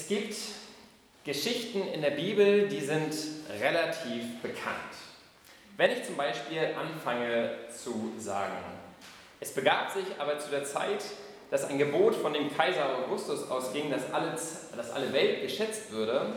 Es 0.00 0.06
gibt 0.06 0.36
Geschichten 1.24 1.82
in 1.92 2.02
der 2.02 2.12
Bibel, 2.12 2.68
die 2.68 2.80
sind 2.80 3.12
relativ 3.60 4.40
bekannt. 4.40 4.94
Wenn 5.76 5.90
ich 5.90 6.04
zum 6.04 6.16
Beispiel 6.16 6.72
anfange 6.80 7.50
zu 7.68 8.12
sagen, 8.16 8.54
es 9.40 9.52
begab 9.52 9.90
sich 9.90 10.04
aber 10.16 10.38
zu 10.38 10.50
der 10.50 10.62
Zeit, 10.62 11.02
dass 11.50 11.64
ein 11.64 11.78
Gebot 11.78 12.14
von 12.14 12.32
dem 12.32 12.56
Kaiser 12.56 12.96
Augustus 12.96 13.50
ausging, 13.50 13.90
dass, 13.90 14.12
alles, 14.12 14.68
dass 14.76 14.92
alle 14.92 15.12
Welt 15.12 15.42
geschätzt 15.42 15.90
würde, 15.90 16.32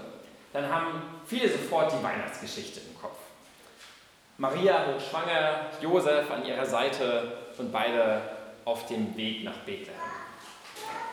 dann 0.53 0.67
haben 0.67 1.21
viele 1.27 1.47
sofort 1.47 1.91
die 1.91 2.03
Weihnachtsgeschichte 2.03 2.79
im 2.79 2.99
Kopf. 2.99 3.19
Maria 4.39 4.87
hochschwanger, 4.87 5.67
Josef 5.79 6.31
an 6.31 6.43
ihrer 6.45 6.65
Seite 6.65 7.37
und 7.59 7.71
beide 7.71 8.23
auf 8.65 8.87
dem 8.87 9.15
Weg 9.15 9.43
nach 9.43 9.57
Bethlehem. 9.57 9.93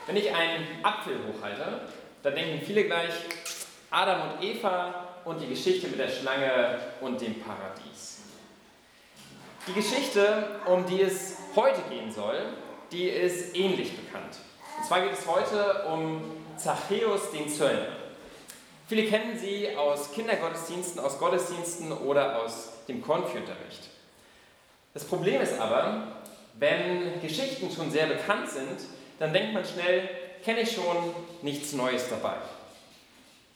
Wenn 0.06 0.16
ich 0.16 0.34
einen 0.34 0.82
Apfel 0.82 1.18
hochhalte, 1.28 1.82
dann 2.28 2.34
denken 2.34 2.60
viele 2.62 2.84
gleich 2.84 3.14
Adam 3.90 4.20
und 4.30 4.44
Eva 4.44 5.06
und 5.24 5.40
die 5.40 5.48
Geschichte 5.48 5.88
mit 5.88 5.98
der 5.98 6.10
Schlange 6.10 6.78
und 7.00 7.18
dem 7.18 7.40
Paradies. 7.40 8.18
Die 9.66 9.72
Geschichte, 9.72 10.60
um 10.66 10.84
die 10.84 11.00
es 11.00 11.38
heute 11.56 11.80
gehen 11.88 12.12
soll, 12.12 12.38
die 12.92 13.08
ist 13.08 13.56
ähnlich 13.56 13.96
bekannt. 13.96 14.36
Und 14.76 14.84
zwar 14.84 15.00
geht 15.00 15.14
es 15.14 15.26
heute 15.26 15.86
um 15.86 16.22
Zachäus 16.58 17.30
den 17.30 17.48
Zöllner. 17.48 17.96
Viele 18.88 19.04
kennen 19.04 19.38
sie 19.38 19.74
aus 19.74 20.12
Kindergottesdiensten, 20.12 21.00
aus 21.00 21.18
Gottesdiensten 21.18 21.92
oder 21.92 22.42
aus 22.42 22.72
dem 22.88 23.00
Konfi-Unterricht. 23.00 23.88
Das 24.92 25.04
Problem 25.04 25.40
ist 25.40 25.58
aber, 25.58 26.08
wenn 26.58 27.22
Geschichten 27.22 27.70
schon 27.74 27.90
sehr 27.90 28.06
bekannt 28.06 28.50
sind, 28.50 28.80
dann 29.18 29.32
denkt 29.32 29.54
man 29.54 29.64
schnell, 29.64 30.10
kenne 30.44 30.60
ich 30.60 30.72
schon, 30.72 31.14
nichts 31.42 31.72
Neues 31.72 32.08
dabei. 32.08 32.36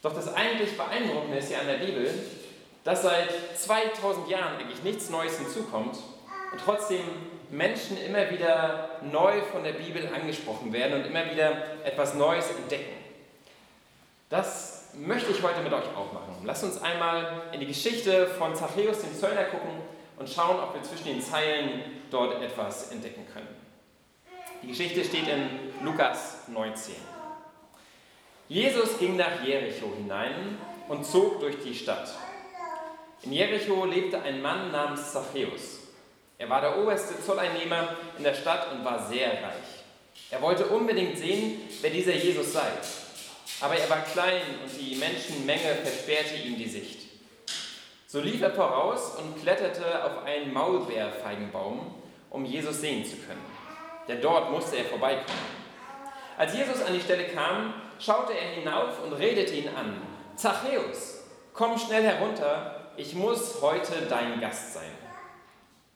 Doch 0.03 0.15
das 0.15 0.33
eigentlich 0.35 0.77
Beeindruckende 0.77 1.39
ist 1.39 1.51
ja 1.51 1.61
an 1.61 1.69
der 1.69 1.85
Bibel, 1.85 2.13
dass 2.85 3.03
seit 3.03 3.31
2000 3.57 4.29
Jahren 4.29 4.57
eigentlich 4.57 4.83
nichts 4.83 5.11
Neues 5.11 5.39
hinzukommt 5.39 5.97
und 6.53 6.61
trotzdem 6.65 7.05
Menschen 7.51 7.97
immer 8.03 8.31
wieder 8.31 8.89
neu 9.03 9.43
von 9.43 9.63
der 9.63 9.73
Bibel 9.73 10.09
angesprochen 10.13 10.73
werden 10.73 11.01
und 11.01 11.07
immer 11.07 11.31
wieder 11.31 11.85
etwas 11.85 12.15
Neues 12.15 12.51
entdecken. 12.51 12.97
Das 14.29 14.91
möchte 14.95 15.31
ich 15.31 15.43
heute 15.43 15.61
mit 15.61 15.73
euch 15.73 15.85
auch 15.97 16.13
machen. 16.13 16.43
Lasst 16.45 16.65
uns 16.65 16.81
einmal 16.83 17.43
in 17.53 17.61
die 17.61 17.67
Geschichte 17.67 18.27
von 18.27 18.55
Zachäus, 18.55 19.03
dem 19.03 19.15
Zöllner, 19.15 19.45
gucken 19.45 19.83
und 20.19 20.29
schauen, 20.29 20.59
ob 20.59 20.75
wir 20.75 20.83
zwischen 20.83 21.05
den 21.05 21.23
Zeilen 21.23 21.83
dort 22.11 22.43
etwas 22.43 22.91
entdecken 22.91 23.27
können. 23.33 23.62
Die 24.63 24.69
Geschichte 24.69 25.05
steht 25.05 25.27
in 25.27 25.85
Lukas 25.85 26.47
19. 26.47 26.95
Jesus 28.49 28.97
ging 28.97 29.17
nach 29.17 29.43
Jericho 29.45 29.93
hinein 29.97 30.57
und 30.89 31.05
zog 31.05 31.41
durch 31.41 31.57
die 31.65 31.75
Stadt. 31.75 32.09
In 33.23 33.33
Jericho 33.33 33.85
lebte 33.85 34.23
ein 34.23 34.41
Mann 34.41 34.71
namens 34.71 35.13
Zachäus. 35.13 35.81
Er 36.39 36.49
war 36.49 36.61
der 36.61 36.79
oberste 36.79 37.21
Zolleinnehmer 37.21 37.97
in 38.17 38.23
der 38.23 38.35
Stadt 38.35 38.71
und 38.73 38.85
war 38.85 39.05
sehr 39.09 39.33
reich. 39.33 39.83
Er 40.31 40.41
wollte 40.41 40.67
unbedingt 40.67 41.19
sehen, 41.19 41.61
wer 41.81 41.91
dieser 41.91 42.15
Jesus 42.15 42.53
sei. 42.53 42.69
Aber 43.61 43.77
er 43.77 43.91
war 43.91 44.03
klein 44.03 44.43
und 44.63 44.71
die 44.81 44.95
Menschenmenge 44.95 45.75
versperrte 45.83 46.37
ihm 46.37 46.57
die 46.57 46.69
Sicht. 46.69 47.01
So 48.07 48.21
lief 48.21 48.41
er 48.43 48.53
voraus 48.53 49.17
und 49.19 49.43
kletterte 49.43 50.05
auf 50.05 50.25
einen 50.25 50.53
Maulbeerfeigenbaum, 50.53 51.95
um 52.31 52.45
Jesus 52.45 52.81
sehen 52.81 53.05
zu 53.05 53.17
können. 53.17 53.62
Denn 54.09 54.21
dort 54.21 54.51
musste 54.51 54.77
er 54.77 54.85
vorbeikommen. 54.85 55.63
Als 56.37 56.55
Jesus 56.55 56.83
an 56.83 56.93
die 56.93 57.01
Stelle 57.01 57.29
kam, 57.29 57.75
schaute 57.99 58.33
er 58.33 58.51
hinauf 58.51 59.03
und 59.05 59.13
redete 59.13 59.55
ihn 59.55 59.69
an. 59.69 60.03
Zachäus, 60.35 61.25
komm 61.53 61.79
schnell 61.79 62.03
herunter, 62.03 62.89
ich 62.97 63.15
muss 63.15 63.61
heute 63.63 64.07
dein 64.09 64.41
Gast 64.41 64.75
sein. 64.75 64.91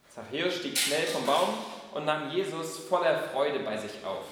Zachäus 0.09 0.57
stieg 0.57 0.79
schnell 0.79 1.03
vom 1.03 1.27
Baum 1.27 1.49
und 1.95 2.05
nahm 2.05 2.31
Jesus 2.31 2.79
voller 2.79 3.19
Freude 3.19 3.61
bei 3.61 3.77
sich 3.77 3.93
auf. 4.05 4.25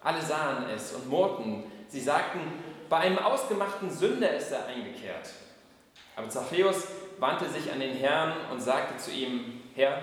Alle 0.00 0.22
sahen 0.22 0.68
es 0.74 0.92
und 0.92 1.08
murrten. 1.08 1.64
Sie 1.88 2.00
sagten, 2.00 2.40
bei 2.88 2.98
einem 2.98 3.18
ausgemachten 3.18 3.90
Sünder 3.90 4.30
ist 4.34 4.52
er 4.52 4.66
eingekehrt. 4.66 5.30
Aber 6.16 6.28
Zachäus 6.28 6.88
wandte 7.18 7.48
sich 7.48 7.70
an 7.70 7.80
den 7.80 7.96
Herrn 7.96 8.32
und 8.50 8.60
sagte 8.60 8.96
zu 8.96 9.10
ihm, 9.10 9.62
Herr, 9.74 9.98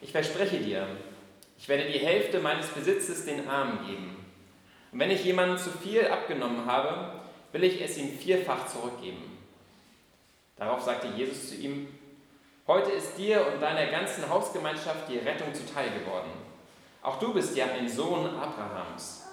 ich 0.00 0.12
verspreche 0.12 0.58
dir, 0.58 0.86
ich 1.58 1.68
werde 1.68 1.90
die 1.90 1.98
Hälfte 1.98 2.40
meines 2.40 2.68
Besitzes 2.68 3.24
den 3.24 3.48
Armen 3.48 3.86
geben. 3.86 4.16
Und 4.92 5.00
wenn 5.00 5.10
ich 5.10 5.24
jemandem 5.24 5.58
zu 5.58 5.70
viel 5.70 6.06
abgenommen 6.06 6.66
habe, 6.66 7.20
will 7.52 7.64
ich 7.64 7.80
es 7.80 7.96
ihm 7.96 8.16
vierfach 8.18 8.66
zurückgeben. 8.66 9.38
Darauf 10.56 10.82
sagte 10.82 11.08
Jesus 11.16 11.50
zu 11.50 11.56
ihm, 11.56 11.88
heute 12.66 12.92
ist 12.92 13.16
dir 13.16 13.46
und 13.46 13.60
deiner 13.60 13.86
ganzen 13.86 14.28
Hausgemeinschaft 14.28 15.08
die 15.08 15.18
Rettung 15.18 15.54
zuteil 15.54 15.90
geworden. 15.90 16.30
Auch 17.02 17.18
du 17.18 17.32
bist 17.32 17.56
ja 17.56 17.66
ein 17.66 17.88
Sohn 17.88 18.26
Abrahams. 18.26 19.24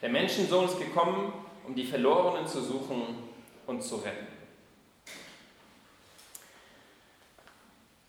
Der 0.00 0.08
Menschensohn 0.08 0.64
ist 0.66 0.78
gekommen, 0.78 1.32
um 1.66 1.74
die 1.74 1.84
Verlorenen 1.84 2.46
zu 2.46 2.62
suchen 2.62 3.02
und 3.66 3.82
zu 3.82 3.96
retten. 3.96 4.26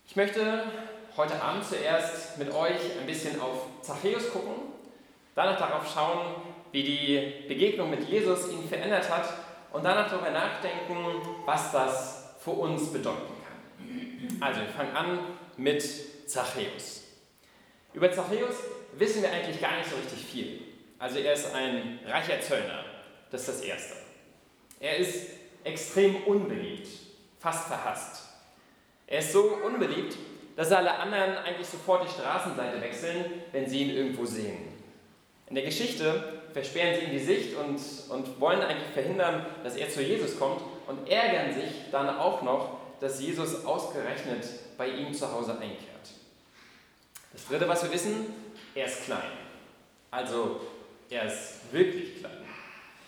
Ich 0.06 0.16
möchte 0.16 0.64
heute 1.20 1.42
Abend 1.42 1.62
zuerst 1.62 2.38
mit 2.38 2.50
euch 2.50 2.98
ein 2.98 3.06
bisschen 3.06 3.38
auf 3.42 3.66
Zachäus 3.82 4.32
gucken, 4.32 4.54
danach 5.34 5.58
darauf 5.58 5.86
schauen, 5.92 6.34
wie 6.72 6.82
die 6.82 7.46
Begegnung 7.46 7.90
mit 7.90 8.08
Jesus 8.08 8.50
ihn 8.50 8.66
verändert 8.66 9.10
hat 9.10 9.28
und 9.70 9.84
danach 9.84 10.08
darüber 10.08 10.30
nachdenken, 10.30 11.20
was 11.44 11.72
das 11.72 12.36
für 12.42 12.52
uns 12.52 12.90
bedeuten 12.90 13.34
kann. 13.44 14.40
Also, 14.40 14.60
wir 14.60 14.68
fangen 14.68 14.96
an 14.96 15.18
mit 15.58 15.84
Zachäus. 16.26 17.02
Über 17.92 18.10
Zachäus 18.10 18.54
wissen 18.94 19.20
wir 19.20 19.30
eigentlich 19.30 19.60
gar 19.60 19.76
nicht 19.76 19.90
so 19.90 19.96
richtig 19.96 20.24
viel. 20.24 20.62
Also, 20.98 21.18
er 21.18 21.34
ist 21.34 21.54
ein 21.54 21.98
reicher 22.06 22.40
Zöllner, 22.40 22.82
das 23.30 23.42
ist 23.42 23.48
das 23.50 23.60
Erste. 23.60 23.94
Er 24.78 24.96
ist 24.96 25.32
extrem 25.64 26.16
unbeliebt, 26.24 26.88
fast 27.38 27.68
verhasst. 27.68 28.24
Er 29.06 29.18
ist 29.18 29.32
so 29.32 29.58
unbeliebt, 29.66 30.16
dass 30.60 30.72
alle 30.72 30.94
anderen 30.98 31.38
eigentlich 31.38 31.68
sofort 31.68 32.04
die 32.06 32.12
Straßenseite 32.12 32.82
wechseln, 32.82 33.24
wenn 33.50 33.66
sie 33.66 33.80
ihn 33.80 33.96
irgendwo 33.96 34.26
sehen. 34.26 34.58
In 35.48 35.54
der 35.54 35.64
Geschichte 35.64 36.42
versperren 36.52 36.96
sie 36.96 37.06
ihm 37.06 37.12
die 37.12 37.18
Sicht 37.18 37.56
und, 37.56 37.80
und 38.10 38.38
wollen 38.38 38.60
eigentlich 38.60 38.92
verhindern, 38.92 39.46
dass 39.64 39.76
er 39.76 39.88
zu 39.88 40.02
Jesus 40.02 40.38
kommt 40.38 40.60
und 40.86 41.08
ärgern 41.08 41.54
sich 41.54 41.90
dann 41.90 42.10
auch 42.10 42.42
noch, 42.42 42.76
dass 43.00 43.22
Jesus 43.22 43.64
ausgerechnet 43.64 44.46
bei 44.76 44.88
ihm 44.88 45.14
zu 45.14 45.32
Hause 45.32 45.52
einkehrt. 45.52 46.10
Das 47.32 47.46
dritte, 47.48 47.66
was 47.66 47.82
wir 47.84 47.92
wissen, 47.94 48.26
er 48.74 48.84
ist 48.84 49.06
klein. 49.06 49.32
Also 50.10 50.60
er 51.08 51.24
ist 51.24 51.72
wirklich 51.72 52.18
klein. 52.18 52.44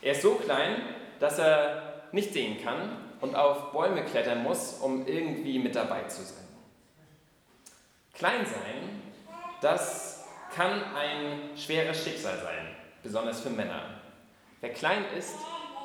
Er 0.00 0.12
ist 0.12 0.22
so 0.22 0.36
klein, 0.36 0.76
dass 1.20 1.38
er 1.38 2.04
nicht 2.12 2.32
sehen 2.32 2.64
kann 2.64 2.96
und 3.20 3.34
auf 3.34 3.72
Bäume 3.72 4.06
klettern 4.06 4.42
muss, 4.42 4.78
um 4.80 5.06
irgendwie 5.06 5.58
mit 5.58 5.76
dabei 5.76 6.04
zu 6.04 6.22
sein. 6.22 6.41
Klein 8.14 8.44
sein, 8.44 9.02
das 9.60 10.24
kann 10.54 10.82
ein 10.94 11.56
schweres 11.56 12.04
Schicksal 12.04 12.38
sein 12.38 12.76
besonders 13.02 13.40
für 13.40 13.50
Männer. 13.50 13.82
Wer 14.60 14.72
klein 14.72 15.04
ist, 15.18 15.34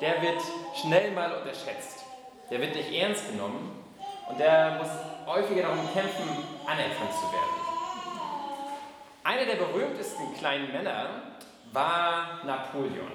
der 0.00 0.22
wird 0.22 0.40
schnell 0.80 1.10
mal 1.12 1.32
unterschätzt. 1.32 2.04
Der 2.50 2.60
wird 2.60 2.74
nicht 2.76 2.92
ernst 2.92 3.30
genommen 3.30 3.84
und 4.28 4.38
der 4.38 4.78
muss 4.78 4.88
häufiger 5.26 5.62
darum 5.62 5.80
kämpfen, 5.92 6.28
anerkannt 6.66 7.12
zu 7.12 7.32
werden. 7.32 7.58
Einer 9.24 9.44
der 9.44 9.56
berühmtesten 9.56 10.34
kleinen 10.38 10.72
Männer 10.72 11.06
war 11.72 12.40
Napoleon. 12.46 13.12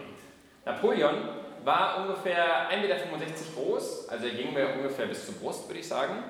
Napoleon 0.65 1.15
war 1.63 1.97
ungefähr 2.01 2.69
1,65 2.69 2.81
Meter 2.81 3.25
groß, 3.55 4.09
also 4.09 4.25
er 4.25 4.33
ging 4.35 4.53
mir 4.53 4.73
ungefähr 4.75 5.07
bis 5.07 5.25
zur 5.25 5.35
Brust, 5.35 5.67
würde 5.67 5.79
ich 5.79 5.87
sagen. 5.87 6.23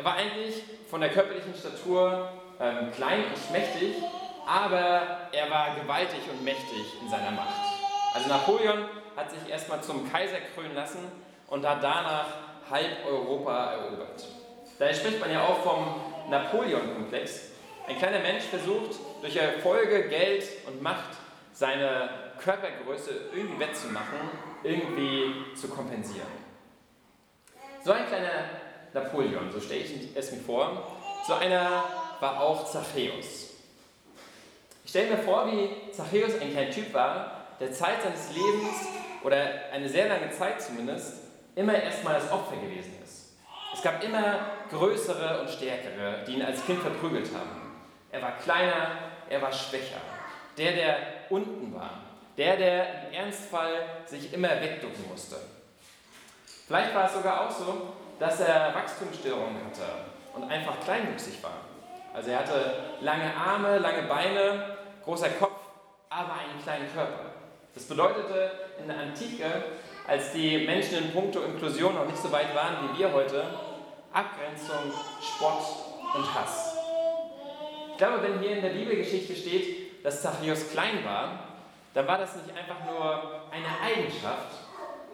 Er 0.00 0.06
war 0.06 0.14
eigentlich 0.14 0.62
von 0.88 1.02
der 1.02 1.10
körperlichen 1.10 1.54
Statur 1.54 2.32
ähm, 2.58 2.90
klein 2.90 3.22
und 3.26 3.36
schmächtig, 3.36 3.96
aber 4.46 5.28
er 5.30 5.50
war 5.50 5.74
gewaltig 5.74 6.20
und 6.32 6.42
mächtig 6.42 7.02
in 7.02 7.10
seiner 7.10 7.32
Macht. 7.32 7.60
Also 8.14 8.26
Napoleon 8.30 8.86
hat 9.14 9.30
sich 9.30 9.46
erstmal 9.50 9.82
zum 9.82 10.10
Kaiser 10.10 10.38
krönen 10.54 10.74
lassen 10.74 11.00
und 11.48 11.68
hat 11.68 11.82
danach 11.82 12.28
halb 12.70 13.04
Europa 13.06 13.72
erobert. 13.72 14.26
Daher 14.78 14.94
spricht 14.94 15.20
man 15.20 15.30
ja 15.30 15.44
auch 15.44 15.58
vom 15.58 16.00
Napoleon-Komplex. 16.30 17.50
Ein 17.86 17.98
kleiner 17.98 18.20
Mensch 18.20 18.44
versucht 18.44 18.98
durch 19.20 19.36
Erfolge, 19.36 20.08
Geld 20.08 20.44
und 20.66 20.80
Macht 20.80 21.10
seine 21.52 22.08
Körpergröße 22.42 23.10
irgendwie 23.34 23.60
wettzumachen, 23.60 24.30
irgendwie 24.62 25.54
zu 25.54 25.68
kompensieren. 25.68 26.26
So 27.84 27.92
ein 27.92 28.06
kleiner 28.06 28.69
Napoleon, 28.92 29.50
so 29.52 29.60
stelle 29.60 29.80
ich 29.80 30.16
es 30.16 30.32
mir 30.32 30.40
vor, 30.40 30.96
so 31.26 31.34
einer 31.34 31.84
war 32.20 32.40
auch 32.40 32.70
Zachäus. 32.70 33.50
Ich 34.84 34.90
stelle 34.90 35.16
mir 35.16 35.22
vor, 35.22 35.46
wie 35.50 35.92
Zachäus 35.92 36.40
ein 36.40 36.50
kleiner 36.50 36.70
Typ 36.70 36.92
war, 36.92 37.46
der 37.60 37.72
Zeit 37.72 38.02
seines 38.02 38.34
Lebens, 38.34 38.74
oder 39.22 39.36
eine 39.72 39.88
sehr 39.88 40.08
lange 40.08 40.30
Zeit 40.30 40.60
zumindest, 40.62 41.14
immer 41.54 41.74
erstmal 41.74 42.14
das 42.14 42.30
Opfer 42.30 42.56
gewesen 42.56 42.94
ist. 43.04 43.34
Es 43.74 43.82
gab 43.82 44.02
immer 44.02 44.40
größere 44.70 45.40
und 45.40 45.50
stärkere, 45.50 46.24
die 46.26 46.34
ihn 46.34 46.42
als 46.42 46.64
Kind 46.64 46.80
verprügelt 46.80 47.28
haben. 47.34 47.78
Er 48.10 48.22
war 48.22 48.36
kleiner, 48.38 48.98
er 49.28 49.42
war 49.42 49.52
schwächer. 49.52 50.00
Der, 50.56 50.72
der 50.72 50.96
unten 51.28 51.72
war. 51.74 52.00
Der, 52.36 52.56
der 52.56 53.08
im 53.08 53.12
Ernstfall 53.12 53.82
sich 54.06 54.32
immer 54.32 54.60
wegducken 54.60 55.08
musste. 55.08 55.36
Vielleicht 56.66 56.94
war 56.94 57.06
es 57.06 57.14
sogar 57.14 57.46
auch 57.46 57.50
so, 57.50 57.92
dass 58.20 58.38
er 58.40 58.74
Wachstumsstörungen 58.74 59.56
hatte 59.64 60.04
und 60.34 60.48
einfach 60.48 60.78
kleinwüchsig 60.84 61.42
war. 61.42 61.62
Also 62.14 62.30
er 62.30 62.40
hatte 62.40 62.74
lange 63.00 63.34
Arme, 63.34 63.78
lange 63.78 64.02
Beine, 64.02 64.76
großer 65.02 65.30
Kopf, 65.30 65.58
aber 66.10 66.34
einen 66.34 66.62
kleinen 66.62 66.92
Körper. 66.92 67.30
Das 67.74 67.84
bedeutete 67.84 68.50
in 68.78 68.88
der 68.88 68.98
Antike, 68.98 69.44
als 70.06 70.32
die 70.32 70.66
Menschen 70.66 70.98
in 70.98 71.12
puncto 71.12 71.40
Inklusion 71.42 71.94
noch 71.94 72.06
nicht 72.06 72.18
so 72.18 72.30
weit 72.30 72.54
waren 72.54 72.90
wie 72.90 72.98
wir 72.98 73.12
heute, 73.12 73.44
Abgrenzung, 74.12 74.92
Spott 75.20 75.62
und 76.14 76.34
Hass. 76.34 76.76
Ich 77.92 77.96
glaube, 77.96 78.22
wenn 78.22 78.40
hier 78.40 78.56
in 78.56 78.62
der 78.62 78.70
Bibelgeschichte 78.70 79.34
steht, 79.34 80.04
dass 80.04 80.22
Zachäus 80.22 80.70
klein 80.70 81.04
war, 81.04 81.38
dann 81.94 82.06
war 82.06 82.18
das 82.18 82.34
nicht 82.36 82.56
einfach 82.56 82.84
nur 82.84 83.42
eine 83.50 83.66
Eigenschaft, 83.82 84.52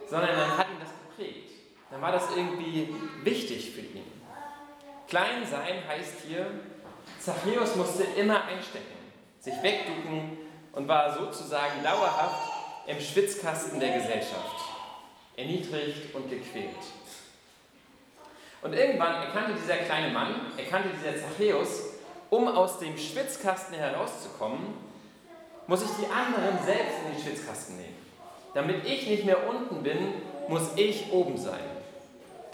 sondern 0.08 0.30
dann 0.30 0.58
hat 0.58 0.68
ihn 0.68 0.80
das 0.80 0.90
geprägt. 1.08 1.45
Dann 1.90 2.02
war 2.02 2.12
das 2.12 2.24
irgendwie 2.36 2.94
wichtig 3.22 3.70
für 3.70 3.80
ihn. 3.80 4.04
Klein 5.08 5.46
sein 5.48 5.86
heißt 5.86 6.14
hier, 6.26 6.46
Zachäus 7.20 7.76
musste 7.76 8.02
immer 8.16 8.44
einstecken, 8.44 8.96
sich 9.40 9.54
wegducken 9.62 10.38
und 10.72 10.88
war 10.88 11.16
sozusagen 11.16 11.82
dauerhaft 11.82 12.52
im 12.86 13.00
Schwitzkasten 13.00 13.78
der 13.78 13.98
Gesellschaft, 13.98 14.64
erniedrigt 15.36 16.14
und 16.14 16.28
gequält. 16.28 16.74
Und 18.62 18.72
irgendwann 18.72 19.22
erkannte 19.22 19.54
dieser 19.54 19.76
kleine 19.76 20.12
Mann, 20.12 20.52
erkannte 20.56 20.88
dieser 20.88 21.16
Zachäus, 21.20 21.82
um 22.30 22.48
aus 22.48 22.80
dem 22.80 22.98
Schwitzkasten 22.98 23.76
herauszukommen, 23.76 24.74
muss 25.68 25.82
ich 25.82 25.90
die 26.00 26.12
anderen 26.12 26.64
selbst 26.64 26.94
in 27.04 27.14
den 27.14 27.22
Schwitzkasten 27.22 27.76
nehmen. 27.76 27.96
Damit 28.54 28.84
ich 28.84 29.06
nicht 29.06 29.24
mehr 29.24 29.48
unten 29.48 29.82
bin, 29.82 30.14
muss 30.48 30.70
ich 30.76 31.12
oben 31.12 31.36
sein. 31.36 31.75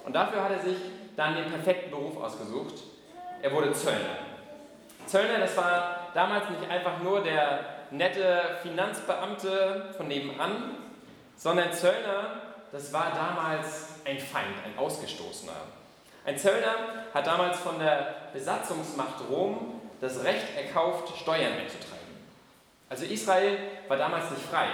Und 0.05 0.15
dafür 0.15 0.45
hat 0.45 0.53
er 0.53 0.61
sich 0.61 0.77
dann 1.17 1.37
den 1.37 1.51
perfekten 1.51 1.91
Beruf 1.91 2.23
ausgesucht. 2.23 2.75
Er 3.41 3.53
wurde 3.53 3.73
Zöllner. 3.73 4.19
Zöllner, 5.07 5.39
das 5.41 5.57
war 5.57 6.11
damals 6.15 6.49
nicht 6.51 6.71
einfach 6.71 7.01
nur 7.03 7.23
der 7.23 7.61
nette 7.91 8.59
Finanzbeamte 8.63 9.93
von 9.97 10.09
nebenan, 10.09 10.77
sondern 11.37 11.73
Zöllner, 11.73 12.41
das 12.71 12.93
war 12.93 13.13
damals 13.15 14.01
ein 14.05 14.19
Feind, 14.19 14.55
ein 14.65 14.79
Ausgestoßener. 14.79 15.53
Ein 16.25 16.39
Zöllner 16.39 16.75
hat 17.13 17.27
damals 17.27 17.59
von 17.59 17.79
der 17.79 18.15
Besatzungsmacht 18.33 19.29
Rom 19.29 19.81
das 20.01 20.25
Recht 20.25 20.57
erkauft, 20.57 21.17
Steuern 21.19 21.53
einzutreiben. 21.53 21.99
Also 22.89 23.05
Israel 23.05 23.59
war 23.89 23.97
damals 23.97 24.31
nicht 24.31 24.43
frei. 24.43 24.67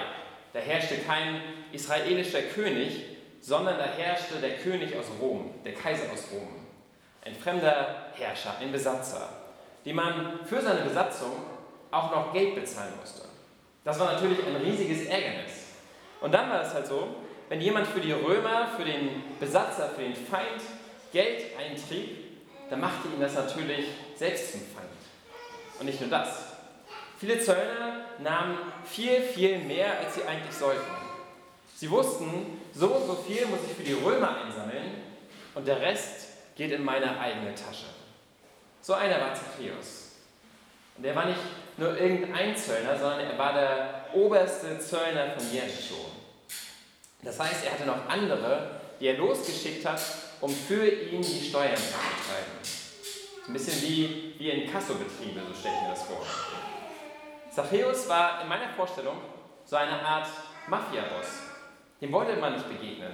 Da 0.53 0.61
herrschte 0.61 0.99
kein 0.99 1.41
israelischer 1.73 2.43
König, 2.43 3.18
sondern 3.41 3.79
da 3.79 3.85
herrschte 3.85 4.37
der 4.41 4.57
König 4.59 4.97
aus 4.97 5.07
Rom, 5.21 5.51
der 5.65 5.75
Kaiser 5.75 6.13
aus 6.13 6.25
Rom. 6.33 6.49
Ein 7.25 7.35
fremder 7.35 8.07
Herrscher, 8.15 8.55
ein 8.61 8.73
Besatzer, 8.73 9.29
dem 9.85 9.97
man 9.97 10.41
für 10.45 10.61
seine 10.61 10.81
Besatzung 10.81 11.33
auch 11.91 12.11
noch 12.11 12.33
Geld 12.33 12.55
bezahlen 12.55 12.93
musste. 13.01 13.23
Das 13.85 13.99
war 13.99 14.13
natürlich 14.13 14.39
ein 14.47 14.57
riesiges 14.57 15.07
Ärgernis. 15.07 15.67
Und 16.21 16.33
dann 16.33 16.51
war 16.51 16.63
es 16.63 16.75
halt 16.75 16.87
so, 16.87 17.09
wenn 17.49 17.61
jemand 17.61 17.87
für 17.87 18.01
die 18.01 18.13
Römer, 18.13 18.69
für 18.77 18.85
den 18.85 19.23
Besatzer, 19.41 19.89
für 19.89 20.03
den 20.03 20.15
Feind 20.15 20.61
Geld 21.13 21.45
eintrieb, 21.59 22.29
dann 22.69 22.81
machte 22.81 23.09
ihn 23.09 23.21
das 23.21 23.35
natürlich 23.35 23.87
selbst 24.15 24.53
zum 24.53 24.61
Feind. 24.61 24.89
Und 25.81 25.87
nicht 25.87 26.01
nur 26.01 26.11
das. 26.11 26.57
Viele 27.19 27.41
Zöllner 27.41 28.05
nahmen 28.19 28.59
viel, 28.85 29.23
viel 29.23 29.59
mehr, 29.59 29.99
als 30.01 30.17
sie 30.17 30.23
eigentlich 30.25 30.55
sollten. 30.55 31.08
Sie 31.79 31.89
wussten, 31.89 32.61
so 32.75 32.89
und 32.89 33.07
so 33.07 33.15
viel 33.15 33.47
muss 33.47 33.61
ich 33.71 33.77
für 33.77 33.85
die 33.85 33.93
Römer 33.93 34.37
einsammeln 34.45 35.01
und 35.55 35.65
der 35.65 35.81
Rest 35.81 36.27
geht 36.57 36.73
in 36.73 36.85
meine 36.85 37.21
eigene 37.21 37.55
Tasche. 37.55 37.87
So 38.81 38.95
einer 38.95 39.21
war 39.21 39.33
Zachäus. 39.33 40.17
Und 40.97 41.05
er 41.05 41.15
war 41.15 41.27
nicht 41.27 41.39
nur 41.77 41.97
irgendein 41.97 42.57
Zöllner, 42.57 42.99
sondern 42.99 43.21
er 43.21 43.39
war 43.39 43.53
der 43.53 44.07
oberste 44.13 44.81
Zöllner 44.81 45.31
von 45.37 45.53
Jericho. 45.53 46.11
Das 47.23 47.39
heißt, 47.39 47.65
er 47.67 47.75
hatte 47.75 47.87
noch 47.87 48.09
andere, 48.09 48.81
die 48.99 49.07
er 49.07 49.17
losgeschickt 49.17 49.87
hat, 49.87 50.01
um 50.41 50.53
für 50.53 50.85
ihn 50.85 51.23
die 51.23 51.49
Steuern 51.49 51.77
zu 51.77 51.93
betreiben. 51.93 52.59
Ein 53.47 53.53
bisschen 53.53 53.81
wie, 53.83 54.35
wie 54.37 54.51
in 54.51 54.73
Kassobetriebe, 54.73 55.43
so 55.47 55.55
stelle 55.55 55.77
ich 55.77 55.83
mir 55.83 55.91
das 55.91 56.03
vor. 56.03 56.27
Zachäus 57.53 58.09
war 58.09 58.43
in 58.43 58.49
meiner 58.49 58.71
Vorstellung 58.71 59.19
so 59.65 59.77
eine 59.77 60.05
Art 60.05 60.27
Mafia-Boss. 60.67 61.48
Dem 62.01 62.13
wollte 62.13 62.37
man 62.37 62.53
nicht 62.55 62.69
begegnen. 62.69 63.13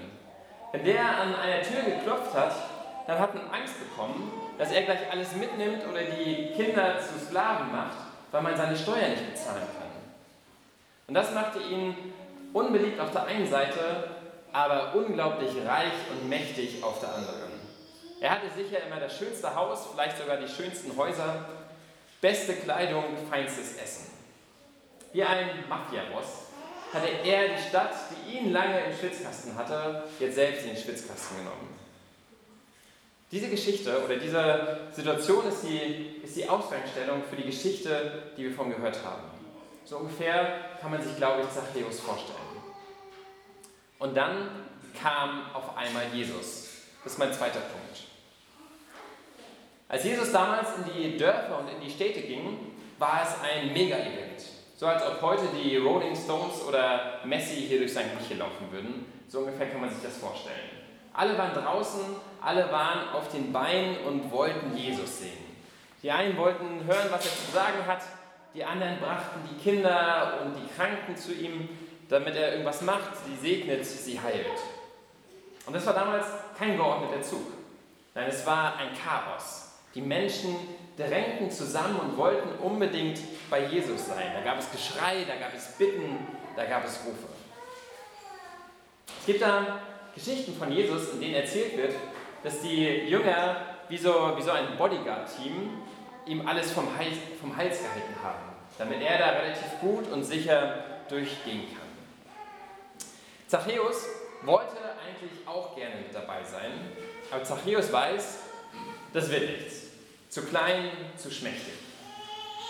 Wenn 0.72 0.84
der 0.84 1.04
an 1.04 1.34
einer 1.34 1.62
Tür 1.62 1.82
geklopft 1.82 2.34
hat, 2.34 2.54
dann 3.06 3.18
hat 3.18 3.34
man 3.34 3.48
Angst 3.50 3.74
bekommen, 3.78 4.30
dass 4.58 4.72
er 4.72 4.82
gleich 4.82 5.10
alles 5.10 5.34
mitnimmt 5.36 5.86
oder 5.86 6.02
die 6.02 6.52
Kinder 6.56 6.98
zu 6.98 7.18
Sklaven 7.18 7.72
macht, 7.72 7.96
weil 8.30 8.42
man 8.42 8.56
seine 8.56 8.76
Steuer 8.76 9.08
nicht 9.08 9.32
bezahlen 9.32 9.66
kann. 9.78 9.88
Und 11.06 11.14
das 11.14 11.32
machte 11.32 11.60
ihn 11.60 11.96
unbeliebt 12.52 12.98
auf 13.00 13.10
der 13.10 13.26
einen 13.26 13.46
Seite, 13.46 14.08
aber 14.52 14.94
unglaublich 14.94 15.50
reich 15.66 15.92
und 16.10 16.28
mächtig 16.28 16.82
auf 16.82 17.00
der 17.00 17.14
anderen. 17.14 17.52
Er 18.20 18.30
hatte 18.30 18.46
sicher 18.56 18.78
immer 18.86 19.00
das 19.00 19.16
schönste 19.18 19.54
Haus, 19.54 19.88
vielleicht 19.92 20.16
sogar 20.16 20.36
die 20.36 20.48
schönsten 20.48 20.96
Häuser, 20.96 21.44
beste 22.20 22.54
Kleidung, 22.54 23.04
feinstes 23.30 23.76
Essen. 23.76 24.12
Wie 25.12 25.22
ein 25.22 25.48
Mafia-Boss 25.68 26.53
hatte 26.94 27.08
er 27.08 27.48
die 27.48 27.62
Stadt, 27.68 27.94
die 28.10 28.38
ihn 28.38 28.52
lange 28.52 28.80
im 28.84 28.96
Schwitzkasten 28.96 29.56
hatte, 29.56 30.04
jetzt 30.20 30.36
selbst 30.36 30.62
in 30.62 30.74
den 30.74 30.82
Schwitzkasten 30.82 31.38
genommen. 31.38 31.74
Diese 33.32 33.48
Geschichte 33.48 34.04
oder 34.04 34.16
diese 34.16 34.78
Situation 34.92 35.48
ist 35.48 35.62
die, 35.64 36.20
ist 36.22 36.36
die 36.36 36.48
Ausgangsstellung 36.48 37.24
für 37.28 37.36
die 37.36 37.46
Geschichte, 37.46 38.22
die 38.36 38.44
wir 38.44 38.52
von 38.52 38.70
gehört 38.70 39.04
haben. 39.04 39.24
So 39.84 39.98
ungefähr 39.98 40.76
kann 40.80 40.92
man 40.92 41.02
sich, 41.02 41.16
glaube 41.16 41.42
ich, 41.42 41.50
Zachäus 41.50 42.00
vorstellen. 42.00 42.38
Und 43.98 44.16
dann 44.16 44.48
kam 45.00 45.52
auf 45.52 45.76
einmal 45.76 46.04
Jesus. 46.12 46.68
Das 47.02 47.14
ist 47.14 47.18
mein 47.18 47.32
zweiter 47.32 47.60
Punkt. 47.60 48.04
Als 49.88 50.04
Jesus 50.04 50.32
damals 50.32 50.68
in 50.78 50.92
die 50.94 51.18
Dörfer 51.18 51.58
und 51.58 51.68
in 51.68 51.80
die 51.80 51.90
Städte 51.90 52.20
ging, 52.20 52.72
war 52.98 53.22
es 53.22 53.34
ein 53.42 53.72
Mega-Event. 53.72 54.53
So 54.76 54.86
als 54.86 55.02
ob 55.06 55.22
heute 55.22 55.44
die 55.54 55.76
Rolling 55.76 56.16
Stones 56.16 56.62
oder 56.66 57.20
Messi 57.24 57.66
hier 57.68 57.78
durch 57.78 57.94
sein 57.94 58.06
St. 58.24 58.36
laufen 58.36 58.72
würden. 58.72 59.06
So 59.28 59.40
ungefähr 59.40 59.70
kann 59.70 59.80
man 59.80 59.90
sich 59.90 60.02
das 60.02 60.16
vorstellen. 60.16 60.70
Alle 61.12 61.38
waren 61.38 61.54
draußen, 61.54 62.00
alle 62.40 62.72
waren 62.72 63.08
auf 63.10 63.28
den 63.30 63.52
Beinen 63.52 63.98
und 63.98 64.32
wollten 64.32 64.76
Jesus 64.76 65.20
sehen. 65.20 65.44
Die 66.02 66.10
einen 66.10 66.36
wollten 66.36 66.84
hören, 66.86 67.08
was 67.10 67.24
er 67.24 67.30
zu 67.30 67.52
sagen 67.52 67.86
hat, 67.86 68.02
die 68.52 68.64
anderen 68.64 68.98
brachten 68.98 69.40
die 69.48 69.62
Kinder 69.62 70.40
und 70.44 70.54
die 70.54 70.74
Kranken 70.74 71.16
zu 71.16 71.32
ihm, 71.32 71.68
damit 72.08 72.34
er 72.34 72.52
irgendwas 72.52 72.82
macht, 72.82 73.10
sie 73.26 73.36
segnet, 73.36 73.84
sie 73.84 74.20
heilt. 74.20 74.46
Und 75.66 75.74
das 75.74 75.86
war 75.86 75.94
damals 75.94 76.26
kein 76.58 76.76
geordneter 76.76 77.22
Zug. 77.22 77.46
Nein, 78.14 78.26
es 78.28 78.44
war 78.44 78.76
ein 78.76 78.88
Chaos. 78.92 79.73
Die 79.94 80.00
Menschen 80.00 80.56
drängten 80.96 81.50
zusammen 81.50 81.98
und 82.00 82.16
wollten 82.16 82.58
unbedingt 82.62 83.20
bei 83.50 83.66
Jesus 83.66 84.06
sein. 84.06 84.32
Da 84.34 84.40
gab 84.40 84.58
es 84.58 84.70
Geschrei, 84.70 85.24
da 85.26 85.36
gab 85.36 85.54
es 85.54 85.66
Bitten, 85.78 86.26
da 86.56 86.64
gab 86.64 86.84
es 86.84 87.00
Rufe. 87.04 87.28
Es 89.20 89.26
gibt 89.26 89.42
da 89.42 89.80
Geschichten 90.14 90.54
von 90.56 90.70
Jesus, 90.70 91.12
in 91.14 91.20
denen 91.20 91.34
erzählt 91.34 91.76
wird, 91.76 91.94
dass 92.42 92.60
die 92.60 92.84
Jünger 92.84 93.56
wie 93.88 93.98
so, 93.98 94.32
wie 94.36 94.42
so 94.42 94.50
ein 94.50 94.76
Bodyguard-Team 94.78 95.82
ihm 96.26 96.46
alles 96.46 96.72
vom 96.72 96.86
Hals, 96.96 97.16
vom 97.40 97.56
Hals 97.56 97.78
gehalten 97.78 98.14
haben, 98.22 98.52
damit 98.78 99.02
er 99.02 99.18
da 99.18 99.30
relativ 99.30 99.80
gut 99.80 100.10
und 100.10 100.22
sicher 100.22 100.84
durchgehen 101.08 101.68
kann. 101.68 103.08
Zachäus 103.46 104.06
wollte 104.42 104.76
eigentlich 105.06 105.46
auch 105.46 105.74
gerne 105.74 105.96
mit 105.96 106.14
dabei 106.14 106.42
sein, 106.44 106.72
aber 107.30 107.44
Zachäus 107.44 107.92
weiß, 107.92 108.38
das 109.12 109.30
wird 109.30 109.50
nichts. 109.50 109.83
Zu 110.34 110.42
klein, 110.42 110.90
zu 111.16 111.30
schmächtig. 111.30 111.74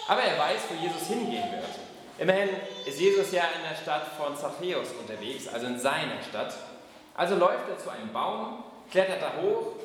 Aber 0.07 0.21
er 0.21 0.39
weiß, 0.39 0.65
wo 0.69 0.75
Jesus 0.75 1.09
hingehen 1.09 1.51
wird. 1.51 1.65
Immerhin 2.19 2.51
ist 2.85 3.01
Jesus 3.01 3.33
ja 3.33 3.45
in 3.57 3.63
der 3.67 3.75
Stadt 3.75 4.07
von 4.19 4.37
Zachäus 4.37 4.89
unterwegs, 5.01 5.49
also 5.49 5.69
in 5.69 5.79
seiner 5.79 6.23
Stadt. 6.29 6.55
Also 7.15 7.37
läuft 7.37 7.67
er 7.71 7.79
zu 7.79 7.89
einem 7.89 8.13
Baum, 8.13 8.65
klettert 8.91 9.23
da 9.23 9.41
hoch, 9.41 9.77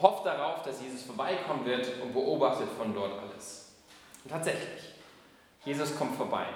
hofft 0.00 0.26
darauf, 0.26 0.62
dass 0.62 0.80
Jesus 0.80 1.02
vorbeikommen 1.02 1.64
wird 1.64 1.88
und 2.00 2.12
beobachtet 2.12 2.68
von 2.78 2.94
dort 2.94 3.14
alles. 3.20 3.72
Und 4.22 4.30
tatsächlich, 4.30 4.94
Jesus 5.64 5.98
kommt 5.98 6.16
vorbei. 6.16 6.46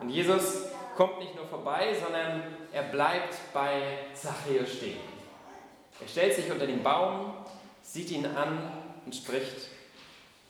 Und 0.00 0.10
Jesus 0.10 0.66
kommt 0.98 1.18
nicht 1.18 1.34
nur 1.34 1.46
vorbei, 1.46 1.96
sondern 1.98 2.42
er 2.74 2.82
bleibt 2.82 3.36
bei 3.54 4.00
Zachäus 4.12 4.70
stehen. 4.70 5.00
Er 5.98 6.08
stellt 6.08 6.34
sich 6.34 6.52
unter 6.52 6.66
den 6.66 6.82
Baum, 6.82 7.32
sieht 7.82 8.10
ihn 8.10 8.26
an 8.26 8.89
und 9.04 9.14
spricht, 9.14 9.68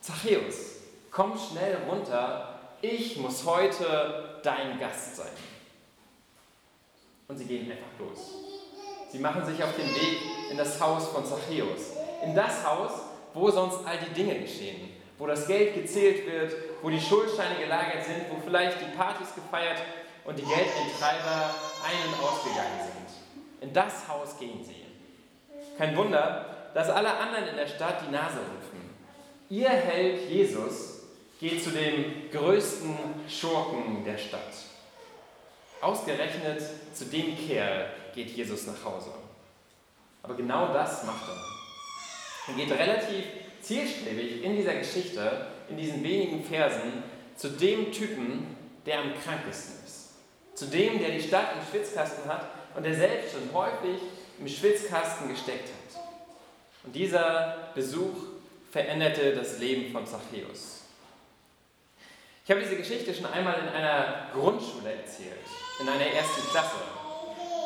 Zachäus, 0.00 0.76
komm 1.10 1.38
schnell 1.38 1.78
runter, 1.88 2.60
ich 2.82 3.16
muss 3.18 3.44
heute 3.44 4.40
dein 4.42 4.78
Gast 4.78 5.16
sein. 5.16 5.26
Und 7.28 7.36
sie 7.36 7.44
gehen 7.44 7.70
einfach 7.70 7.98
los. 7.98 8.34
Sie 9.10 9.18
machen 9.18 9.44
sich 9.44 9.62
auf 9.62 9.74
den 9.76 9.88
Weg 9.94 10.18
in 10.50 10.56
das 10.56 10.80
Haus 10.80 11.08
von 11.08 11.24
Zachäus. 11.24 11.92
In 12.24 12.34
das 12.34 12.64
Haus, 12.66 12.92
wo 13.34 13.50
sonst 13.50 13.86
all 13.86 13.98
die 13.98 14.14
Dinge 14.14 14.40
geschehen. 14.40 14.90
Wo 15.18 15.26
das 15.26 15.46
Geld 15.46 15.74
gezählt 15.74 16.26
wird, 16.26 16.54
wo 16.82 16.88
die 16.88 17.00
Schuldscheine 17.00 17.56
gelagert 17.60 18.04
sind, 18.04 18.30
wo 18.30 18.40
vielleicht 18.42 18.80
die 18.80 18.96
Partys 18.96 19.34
gefeiert 19.34 19.78
und 20.24 20.38
die 20.38 20.42
Geldeintreiber 20.42 21.54
ein- 21.84 22.08
und 22.08 22.24
ausgegangen 22.24 22.80
sind. 22.80 23.68
In 23.68 23.72
das 23.74 24.08
Haus 24.08 24.38
gehen 24.38 24.64
sie. 24.64 24.86
Kein 25.76 25.96
Wunder, 25.96 26.59
dass 26.74 26.88
alle 26.88 27.16
anderen 27.16 27.48
in 27.48 27.56
der 27.56 27.66
Stadt 27.66 28.02
die 28.06 28.12
Nase 28.12 28.38
rümpfen. 28.38 28.80
Ihr 29.48 29.70
Held 29.70 30.30
Jesus 30.30 31.00
geht 31.40 31.62
zu 31.62 31.70
dem 31.70 32.30
größten 32.30 32.96
Schurken 33.28 34.04
der 34.04 34.18
Stadt. 34.18 34.52
Ausgerechnet 35.80 36.62
zu 36.92 37.06
dem 37.06 37.36
Kerl 37.36 37.86
geht 38.14 38.30
Jesus 38.30 38.66
nach 38.66 38.84
Hause. 38.84 39.10
Aber 40.22 40.34
genau 40.34 40.72
das 40.72 41.04
macht 41.04 41.28
er. 41.28 42.52
Er 42.52 42.54
geht 42.54 42.78
relativ 42.78 43.24
zielstrebig 43.62 44.42
in 44.42 44.56
dieser 44.56 44.74
Geschichte, 44.74 45.46
in 45.68 45.76
diesen 45.76 46.02
wenigen 46.02 46.44
Versen, 46.44 47.02
zu 47.36 47.48
dem 47.48 47.90
Typen, 47.92 48.56
der 48.84 49.00
am 49.00 49.12
krankesten 49.22 49.76
ist. 49.84 50.10
Zu 50.54 50.66
dem, 50.66 50.98
der 50.98 51.10
die 51.10 51.22
Stadt 51.22 51.54
im 51.54 51.66
Schwitzkasten 51.70 52.26
hat 52.26 52.50
und 52.74 52.84
der 52.84 52.94
selbst 52.94 53.32
schon 53.32 53.52
häufig 53.54 54.00
im 54.38 54.48
Schwitzkasten 54.48 55.28
gesteckt 55.28 55.68
hat. 55.68 55.99
Und 56.84 56.94
dieser 56.94 57.70
Besuch 57.74 58.16
veränderte 58.70 59.34
das 59.34 59.58
Leben 59.58 59.92
von 59.92 60.06
Zachäus. 60.06 60.84
Ich 62.44 62.50
habe 62.50 62.62
diese 62.62 62.76
Geschichte 62.76 63.14
schon 63.14 63.26
einmal 63.26 63.58
in 63.60 63.68
einer 63.68 64.28
Grundschule 64.32 64.92
erzählt, 64.92 65.38
in 65.80 65.88
einer 65.88 66.06
ersten 66.06 66.48
Klasse. 66.50 66.76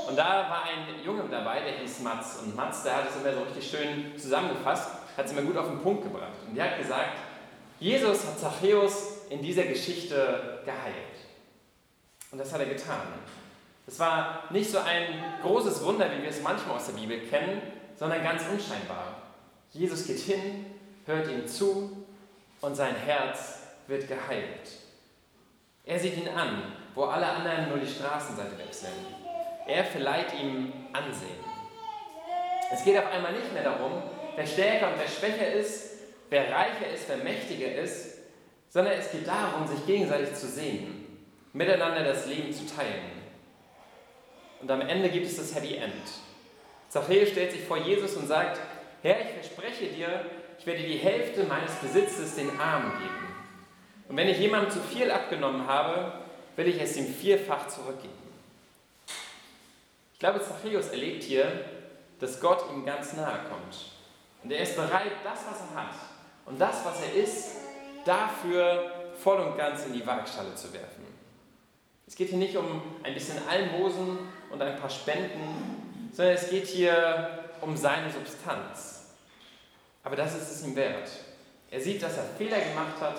Und 0.09 0.17
da 0.17 0.51
war 0.51 0.65
ein 0.65 1.03
Junge 1.05 1.23
dabei, 1.31 1.61
der 1.61 1.79
hieß 1.79 2.01
Mats. 2.01 2.41
Und 2.41 2.55
Mats, 2.55 2.83
der 2.83 2.97
hat 2.97 3.09
es 3.09 3.17
immer 3.17 3.33
so 3.33 3.43
richtig 3.45 3.71
schön 3.71 4.19
zusammengefasst, 4.19 4.91
hat 5.17 5.25
es 5.25 5.33
immer 5.33 5.43
gut 5.43 5.57
auf 5.57 5.69
den 5.69 5.81
Punkt 5.81 6.03
gebracht. 6.03 6.33
Und 6.47 6.55
der 6.57 6.73
hat 6.73 6.79
gesagt, 6.79 7.17
Jesus 7.81 8.27
hat 8.27 8.39
Zachäus 8.39 9.27
in 9.31 9.41
dieser 9.41 9.65
Geschichte 9.65 10.61
geheilt. 10.65 10.95
Und 12.31 12.39
das 12.39 12.53
hat 12.53 12.61
er 12.61 12.67
getan. 12.67 13.01
Es 13.87 13.99
war 13.99 14.45
nicht 14.51 14.71
so 14.71 14.79
ein 14.79 15.23
großes 15.43 15.85
Wunder, 15.85 16.11
wie 16.11 16.23
wir 16.23 16.31
es 16.31 16.43
manchmal 16.43 16.77
aus 16.77 16.87
der 16.87 16.95
Bibel 16.95 17.21
kennen, 17.21 17.61
sondern 17.97 18.23
ganz 18.23 18.43
unscheinbar. 18.51 19.23
Jesus 19.73 20.07
geht 20.07 20.21
hin, 20.21 20.67
hört 21.07 21.29
ihm 21.29 21.47
zu 21.47 22.05
und 22.61 22.75
sein 22.75 22.95
Herz 22.97 23.59
wird 23.87 24.09
geheilt. 24.09 24.71
Er 25.85 25.99
sieht 25.99 26.17
ihn 26.17 26.29
an, 26.29 26.73
wo 26.95 27.05
alle 27.05 27.27
anderen 27.27 27.69
nur 27.69 27.79
die 27.79 27.87
Straßenseite 27.87 28.59
wechseln. 28.59 28.93
Er 29.67 29.85
verleiht 29.85 30.33
ihm 30.41 30.73
Ansehen. 30.93 31.45
Es 32.73 32.85
geht 32.85 32.97
auf 32.97 33.13
einmal 33.13 33.33
nicht 33.33 33.53
mehr 33.53 33.65
darum, 33.65 34.03
wer 34.35 34.47
stärker 34.47 34.89
und 34.89 34.99
wer 34.99 35.09
schwächer 35.09 35.53
ist, 35.53 35.91
wer 36.31 36.51
reicher 36.51 36.89
ist, 36.93 37.09
wer 37.09 37.19
mächtiger 37.19 37.75
ist, 37.75 38.19
sondern 38.71 38.95
es 38.95 39.11
geht 39.11 39.27
darum, 39.29 39.67
sich 39.67 39.85
gegenseitig 39.87 40.35
zu 40.35 40.47
sehen, 40.47 41.29
miteinander 41.53 42.03
das 42.03 42.27
Leben 42.27 42.53
zu 42.53 42.65
teilen. 42.67 43.24
Und 44.65 44.71
am 44.71 44.81
Ende 44.81 45.11
gibt 45.11 45.27
es 45.27 45.37
das 45.37 45.55
Happy 45.55 45.77
End. 45.77 45.93
Zachäus 46.89 47.29
stellt 47.29 47.53
sich 47.53 47.65
vor 47.65 47.77
Jesus 47.77 48.17
und 48.17 48.27
sagt, 48.27 48.59
Herr, 49.03 49.21
ich 49.21 49.35
verspreche 49.35 49.89
dir, 49.89 50.25
ich 50.59 50.65
werde 50.65 50.83
die 50.83 50.97
Hälfte 50.97 51.45
meines 51.45 51.75
Besitzes 51.75 52.37
den 52.37 52.59
Armen 52.59 52.93
geben. 52.93 53.35
Und 54.09 54.17
wenn 54.17 54.27
ich 54.27 54.39
jemandem 54.39 54.71
zu 54.71 54.81
viel 54.81 55.11
abgenommen 55.11 55.67
habe, 55.67 56.15
will 56.57 56.67
ich 56.67 56.81
es 56.81 56.97
ihm 56.97 57.13
vierfach 57.13 57.69
zurückgeben. 57.69 58.15
Ich 60.15 60.19
glaube, 60.19 60.41
Zachäus 60.41 60.89
erlebt 60.89 61.25
hier, 61.25 61.67
dass 62.19 62.41
Gott 62.41 62.65
ihm 62.73 62.87
ganz 62.87 63.13
nahe 63.13 63.41
kommt. 63.51 63.77
Und 64.43 64.51
er 64.51 64.61
ist 64.61 64.77
bereit, 64.77 65.13
das, 65.23 65.41
was 65.47 65.61
er 65.61 65.83
hat 65.83 65.95
und 66.47 66.59
das, 66.59 66.83
was 66.87 67.03
er 67.03 67.23
ist, 67.23 67.57
dafür 68.07 69.11
voll 69.23 69.41
und 69.41 69.59
ganz 69.59 69.85
in 69.85 69.93
die 69.93 70.07
Waagschale 70.07 70.55
zu 70.55 70.73
werfen. 70.73 71.05
Es 72.07 72.17
geht 72.17 72.31
hier 72.31 72.39
nicht 72.39 72.57
um 72.57 72.83
ein 73.03 73.13
bisschen 73.13 73.37
Almosen 73.47 74.19
und 74.51 74.63
ein 74.63 74.77
paar 74.77 74.91
Spenden, 74.91 76.11
sondern 76.13 76.35
es 76.35 76.51
geht 76.51 76.67
hier 76.67 77.45
um 77.61 77.77
seine 77.77 78.11
Substanz. 78.11 79.15
Aber 80.03 80.17
das 80.17 80.35
ist 80.35 80.51
es 80.51 80.67
ihm 80.67 80.77
wert. 80.77 81.11
Er 81.71 81.81
sieht, 81.81 82.03
dass 82.03 82.17
er 82.17 82.25
Fehler 82.39 82.61
gemacht 82.61 83.01
hat 83.01 83.19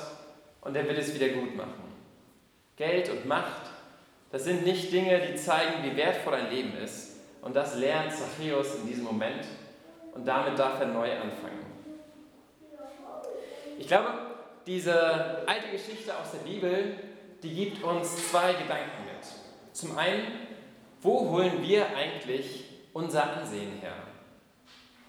und 0.61 0.75
er 0.75 0.87
will 0.87 0.97
es 0.97 1.13
wieder 1.13 1.29
gut 1.29 1.55
machen. 1.55 1.83
Geld 2.77 3.09
und 3.09 3.25
Macht, 3.25 3.63
das 4.31 4.43
sind 4.43 4.65
nicht 4.65 4.91
Dinge, 4.91 5.19
die 5.19 5.35
zeigen, 5.35 5.83
wie 5.83 5.95
wertvoll 5.95 6.33
ein 6.33 6.49
Leben 6.49 6.77
ist. 6.77 7.17
Und 7.41 7.55
das 7.55 7.75
lernt 7.75 8.11
Zachäus 8.11 8.75
in 8.75 8.87
diesem 8.87 9.03
Moment 9.03 9.45
und 10.13 10.25
damit 10.25 10.57
darf 10.57 10.79
er 10.79 10.87
neu 10.87 11.11
anfangen. 11.11 11.65
Ich 13.77 13.87
glaube, 13.87 14.09
diese 14.65 15.47
alte 15.47 15.69
Geschichte 15.71 16.17
aus 16.17 16.31
der 16.31 16.49
Bibel, 16.49 16.95
die 17.43 17.53
gibt 17.53 17.83
uns 17.83 18.31
zwei 18.31 18.53
Gedanken 18.53 19.05
mit. 19.05 19.75
Zum 19.75 19.97
einen, 19.97 20.44
wo 21.05 21.29
holen 21.29 21.61
wir 21.61 21.95
eigentlich 21.95 22.65
unser 22.91 23.37
Ansehen 23.37 23.79
her? 23.79 23.93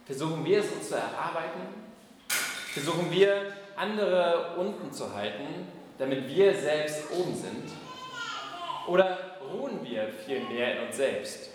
Versuchen 0.04 0.44
wir 0.44 0.60
es 0.60 0.70
uns 0.70 0.88
zu 0.88 0.94
erarbeiten? 0.94 1.62
Versuchen 2.28 3.10
wir 3.10 3.54
andere 3.76 4.56
unten 4.58 4.92
zu 4.92 5.14
halten, 5.14 5.66
damit 5.98 6.28
wir 6.28 6.54
selbst 6.54 7.10
oben 7.12 7.34
sind? 7.34 7.70
Oder 8.86 9.38
ruhen 9.50 9.82
wir 9.82 10.08
vielmehr 10.26 10.76
in 10.78 10.86
uns 10.86 10.96
selbst? 10.98 11.48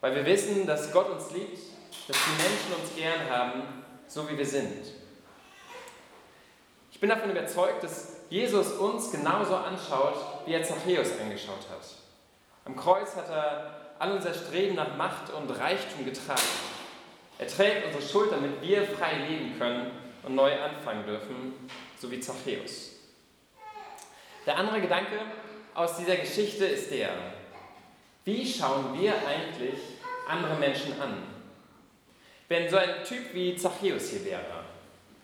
Weil 0.00 0.14
wir 0.14 0.24
wissen, 0.24 0.66
dass 0.66 0.92
Gott 0.92 1.10
uns 1.10 1.32
liebt, 1.32 1.58
dass 2.06 2.16
die 2.16 2.42
Menschen 2.42 2.80
uns 2.80 2.94
gern 2.94 3.28
haben, 3.28 3.62
so 4.06 4.30
wie 4.30 4.38
wir 4.38 4.46
sind. 4.46 4.92
Ich 6.92 7.00
bin 7.00 7.10
davon 7.10 7.30
überzeugt, 7.30 7.82
dass 7.82 8.18
Jesus 8.30 8.72
uns 8.72 9.10
genauso 9.10 9.56
anschaut, 9.56 10.14
wie 10.46 10.52
er 10.52 10.62
Zachäus 10.62 11.10
angeschaut 11.20 11.66
hat. 11.70 12.05
Am 12.66 12.74
Kreuz 12.74 13.14
hat 13.14 13.28
er 13.30 13.76
all 14.00 14.10
unser 14.12 14.34
Streben 14.34 14.74
nach 14.74 14.96
Macht 14.96 15.32
und 15.32 15.48
Reichtum 15.50 16.04
getragen. 16.04 16.40
Er 17.38 17.46
trägt 17.46 17.86
unsere 17.86 18.02
Schuld, 18.02 18.32
damit 18.32 18.60
wir 18.60 18.82
frei 18.82 19.18
leben 19.28 19.56
können 19.56 19.92
und 20.24 20.34
neu 20.34 20.52
anfangen 20.60 21.06
dürfen, 21.06 21.54
so 21.96 22.10
wie 22.10 22.18
Zachäus. 22.18 22.90
Der 24.44 24.56
andere 24.56 24.80
Gedanke 24.80 25.16
aus 25.74 25.96
dieser 25.96 26.16
Geschichte 26.16 26.64
ist 26.64 26.90
der, 26.90 27.10
wie 28.24 28.44
schauen 28.44 29.00
wir 29.00 29.14
eigentlich 29.14 29.78
andere 30.28 30.56
Menschen 30.56 31.00
an? 31.00 31.22
Wenn 32.48 32.68
so 32.68 32.78
ein 32.78 33.04
Typ 33.04 33.32
wie 33.32 33.54
Zachäus 33.54 34.10
hier 34.10 34.24
wäre, 34.24 34.64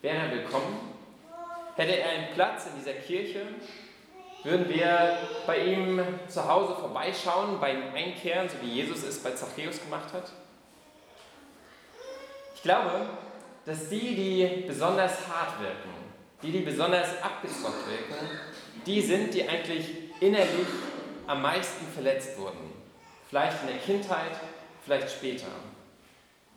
wäre 0.01 0.17
er 0.17 0.31
willkommen? 0.31 0.93
Hätte 1.75 1.97
er 1.97 2.09
einen 2.09 2.35
Platz 2.35 2.67
in 2.67 2.79
dieser 2.79 2.95
Kirche? 3.01 3.47
Würden 4.45 4.69
wir 4.69 5.19
bei 5.47 5.59
ihm 5.59 6.01
zu 6.27 6.49
Hause 6.49 6.75
vorbeischauen, 6.75 7.61
bei 7.61 7.75
ihm 7.75 7.95
einkehren, 7.95 8.49
so 8.49 8.57
wie 8.61 8.73
Jesus 8.73 9.05
es 9.05 9.23
bei 9.23 9.31
Zachäus 9.31 9.81
gemacht 9.81 10.13
hat? 10.13 10.33
Ich 12.57 12.63
glaube, 12.63 13.09
dass 13.65 13.89
die, 13.89 14.17
die 14.17 14.65
besonders 14.67 15.29
hart 15.29 15.61
wirken, 15.61 15.91
die, 16.43 16.51
die 16.51 16.61
besonders 16.61 17.23
abgezockt 17.23 17.87
wirken, 17.89 18.27
die 18.85 19.01
sind, 19.01 19.33
die 19.33 19.49
eigentlich 19.49 19.87
innerlich 20.21 20.67
am 21.29 21.41
meisten 21.41 21.87
verletzt 21.87 22.37
wurden. 22.37 22.73
Vielleicht 23.29 23.63
in 23.63 23.69
der 23.69 23.79
Kindheit, 23.79 24.33
vielleicht 24.85 25.11
später. 25.11 25.47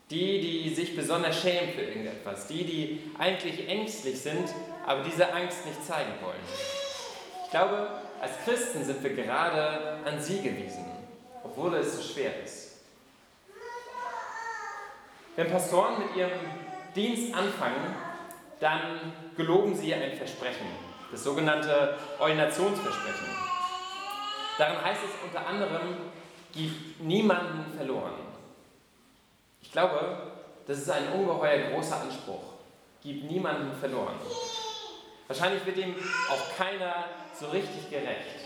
Die, 0.10 0.40
die 0.40 0.74
sich 0.74 0.96
besonders 0.96 1.40
schämen 1.40 1.74
für 1.74 1.82
irgendetwas. 1.82 2.48
Die, 2.48 2.64
die 2.64 3.12
eigentlich 3.18 3.68
ängstlich 3.68 4.20
sind, 4.20 4.50
aber 4.86 5.04
diese 5.04 5.32
Angst 5.34 5.66
nicht 5.66 5.84
zeigen 5.86 6.14
wollen. 6.22 6.85
Ich 7.46 7.52
glaube, 7.52 7.88
als 8.20 8.32
Christen 8.44 8.84
sind 8.84 9.02
wir 9.04 9.14
gerade 9.14 10.00
an 10.04 10.20
sie 10.20 10.42
gewiesen, 10.42 10.86
obwohl 11.44 11.76
es 11.76 11.96
so 11.96 12.02
schwer 12.02 12.44
ist. 12.44 12.80
Wenn 15.36 15.52
Pastoren 15.52 16.00
mit 16.00 16.16
ihrem 16.16 16.40
Dienst 16.96 17.34
anfangen, 17.36 17.96
dann 18.60 19.14
geloben 19.38 19.76
sie 19.76 19.94
ein 19.94 20.18
Versprechen, 20.18 20.66
das 21.12 21.24
sogenannte 21.24 21.98
Ordinationsversprechen. 22.20 23.28
Darin 24.58 24.84
heißt 24.84 25.02
es 25.04 25.24
unter 25.24 25.46
anderem, 25.46 25.98
gib 26.52 27.00
niemanden 27.00 27.78
verloren. 27.78 28.14
Ich 29.62 29.72
glaube, 29.72 30.32
das 30.66 30.80
ist 30.80 30.90
ein 30.90 31.12
ungeheuer 31.12 31.70
großer 31.70 32.02
Anspruch. 32.02 32.54
Gib 33.04 33.30
niemanden 33.30 33.78
verloren. 33.78 34.16
Wahrscheinlich 35.28 35.66
wird 35.66 35.78
ihm 35.78 35.96
auch 36.30 36.58
keiner 36.58 37.06
so 37.40 37.48
richtig 37.48 37.90
gerecht. 37.90 38.46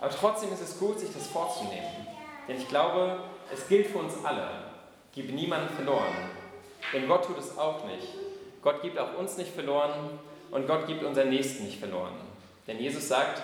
Aber 0.00 0.10
trotzdem 0.10 0.52
ist 0.52 0.60
es 0.60 0.78
gut, 0.78 0.98
sich 0.98 1.12
das 1.12 1.26
vorzunehmen. 1.26 2.06
Denn 2.46 2.56
ich 2.56 2.68
glaube, 2.68 3.20
es 3.52 3.68
gilt 3.68 3.88
für 3.88 3.98
uns 3.98 4.14
alle. 4.24 4.48
Gib 5.12 5.32
niemanden 5.32 5.74
verloren. 5.74 6.14
Denn 6.92 7.06
Gott 7.08 7.24
tut 7.24 7.38
es 7.38 7.56
auch 7.58 7.84
nicht. 7.84 8.08
Gott 8.62 8.82
gibt 8.82 8.98
auch 8.98 9.16
uns 9.16 9.36
nicht 9.36 9.52
verloren 9.52 10.18
und 10.50 10.66
Gott 10.66 10.86
gibt 10.86 11.02
unseren 11.02 11.30
Nächsten 11.30 11.64
nicht 11.64 11.78
verloren. 11.78 12.14
Denn 12.66 12.78
Jesus 12.78 13.08
sagt, 13.08 13.42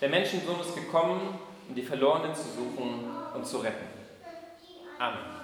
der 0.00 0.08
Menschensohn 0.08 0.60
ist 0.60 0.74
gekommen, 0.74 1.38
um 1.68 1.74
die 1.74 1.82
Verlorenen 1.82 2.34
zu 2.34 2.42
suchen 2.42 3.10
und 3.34 3.46
zu 3.46 3.58
retten. 3.58 3.86
Amen. 4.98 5.41